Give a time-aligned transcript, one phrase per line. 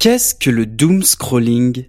[0.00, 1.84] Qu'est-ce que le doom scrolling?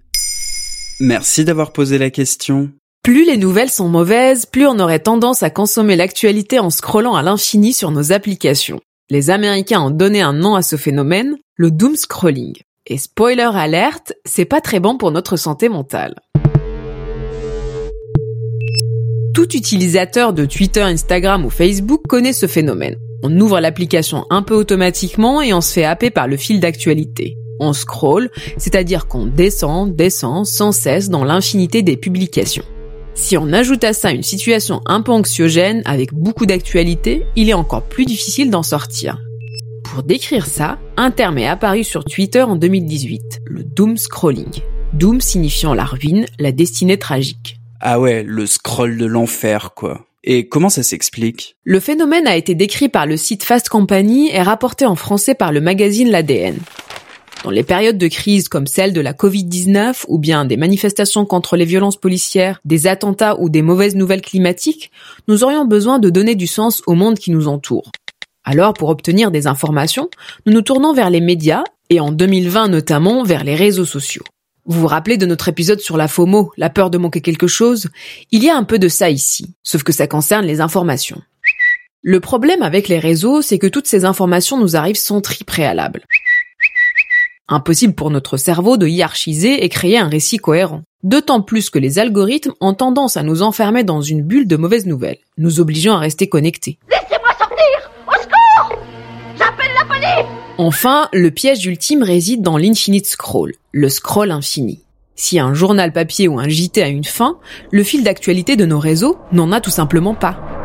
[0.99, 2.69] Merci d'avoir posé la question.
[3.03, 7.21] Plus les nouvelles sont mauvaises, plus on aurait tendance à consommer l'actualité en scrollant à
[7.21, 8.81] l'infini sur nos applications.
[9.09, 12.57] Les Américains ont donné un nom à ce phénomène, le doom scrolling.
[12.85, 16.15] Et spoiler alerte, c'est pas très bon pour notre santé mentale.
[19.33, 22.97] Tout utilisateur de Twitter, Instagram ou Facebook connaît ce phénomène.
[23.23, 27.37] On ouvre l'application un peu automatiquement et on se fait happer par le fil d'actualité.
[27.61, 32.65] On scroll, c'est-à-dire qu'on descend, descend sans cesse dans l'infinité des publications.
[33.13, 37.53] Si on ajoute à ça une situation un peu anxiogène avec beaucoup d'actualité, il est
[37.53, 39.19] encore plus difficile d'en sortir.
[39.83, 44.61] Pour décrire ça, un terme est apparu sur Twitter en 2018, le doom scrolling.
[44.93, 47.59] Doom signifiant la ruine, la destinée tragique.
[47.79, 50.07] Ah ouais, le scroll de l'enfer, quoi.
[50.23, 51.57] Et comment ça s'explique?
[51.63, 55.51] Le phénomène a été décrit par le site Fast Company et rapporté en français par
[55.51, 56.57] le magazine L'ADN.
[57.43, 61.57] Dans les périodes de crise comme celle de la Covid-19 ou bien des manifestations contre
[61.57, 64.91] les violences policières, des attentats ou des mauvaises nouvelles climatiques,
[65.27, 67.91] nous aurions besoin de donner du sens au monde qui nous entoure.
[68.43, 70.09] Alors, pour obtenir des informations,
[70.45, 74.23] nous nous tournons vers les médias et en 2020 notamment vers les réseaux sociaux.
[74.65, 77.89] Vous vous rappelez de notre épisode sur la FOMO, la peur de manquer quelque chose?
[78.31, 81.21] Il y a un peu de ça ici, sauf que ça concerne les informations.
[82.03, 86.03] Le problème avec les réseaux, c'est que toutes ces informations nous arrivent sans tri préalable.
[87.53, 90.83] Impossible pour notre cerveau de hiérarchiser et créer un récit cohérent.
[91.03, 94.85] D'autant plus que les algorithmes ont tendance à nous enfermer dans une bulle de mauvaises
[94.85, 96.79] nouvelles, nous obligeant à rester connectés.
[96.89, 98.81] Laissez-moi sortir Au secours
[99.37, 104.79] J'appelle la police Enfin, le piège ultime réside dans l'infinite scroll, le scroll infini.
[105.15, 107.37] Si un journal papier ou un JT a une fin,
[107.69, 110.60] le fil d'actualité de nos réseaux n'en a tout simplement pas.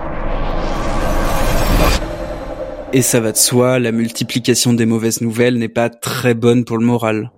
[2.92, 6.78] Et ça va de soi, la multiplication des mauvaises nouvelles n'est pas très bonne pour
[6.78, 7.32] le moral.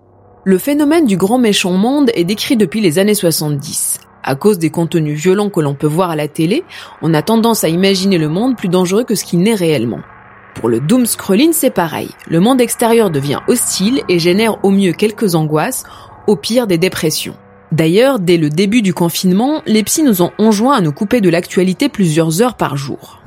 [0.45, 4.01] Le phénomène du grand méchant monde est décrit depuis les années 70.
[4.23, 6.65] À cause des contenus violents que l'on peut voir à la télé,
[7.01, 10.01] on a tendance à imaginer le monde plus dangereux que ce qu'il n'est réellement.
[10.55, 12.11] Pour le doom scrolling, c'est pareil.
[12.29, 15.85] Le monde extérieur devient hostile et génère au mieux quelques angoisses,
[16.27, 17.37] au pire des dépressions.
[17.73, 21.29] D'ailleurs, dès le début du confinement, les psys nous ont enjoint à nous couper de
[21.29, 23.18] l'actualité plusieurs heures par jour.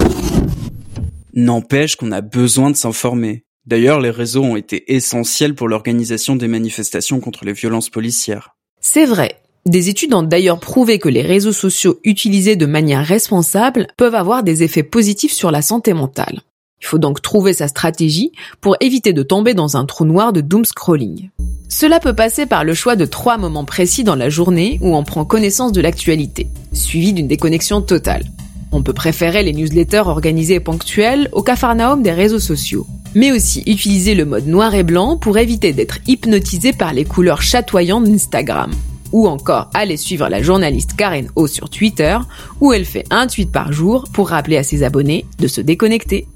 [1.33, 3.45] N'empêche qu'on a besoin de s'informer.
[3.65, 8.55] D'ailleurs, les réseaux ont été essentiels pour l'organisation des manifestations contre les violences policières.
[8.81, 9.37] C'est vrai.
[9.65, 14.43] Des études ont d'ailleurs prouvé que les réseaux sociaux utilisés de manière responsable peuvent avoir
[14.43, 16.41] des effets positifs sur la santé mentale.
[16.81, 20.41] Il faut donc trouver sa stratégie pour éviter de tomber dans un trou noir de
[20.41, 21.29] doom scrolling.
[21.69, 25.03] Cela peut passer par le choix de trois moments précis dans la journée où on
[25.03, 28.25] prend connaissance de l'actualité, suivi d'une déconnexion totale.
[28.71, 32.87] On peut préférer les newsletters organisées et ponctuelles au cafarnaum des réseaux sociaux.
[33.15, 37.41] Mais aussi utiliser le mode noir et blanc pour éviter d'être hypnotisé par les couleurs
[37.41, 38.71] chatoyantes d'Instagram.
[39.11, 42.17] Ou encore aller suivre la journaliste Karen O sur Twitter,
[42.61, 46.27] où elle fait un tweet par jour pour rappeler à ses abonnés de se déconnecter.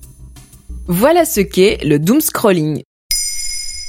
[0.88, 2.84] Voilà ce qu'est le doom scrolling.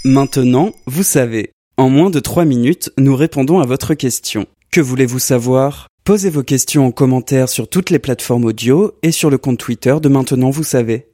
[0.04, 1.50] Maintenant, vous savez.
[1.76, 4.46] En moins de 3 minutes, nous répondons à votre question.
[4.70, 5.88] Que voulez-vous savoir?
[6.06, 9.96] Posez vos questions en commentaire sur toutes les plateformes audio et sur le compte Twitter
[10.00, 11.08] de Maintenant, vous savez.